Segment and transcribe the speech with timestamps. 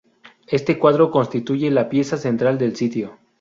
[0.47, 3.19] Este cuadro constituye la pieza central del sitio.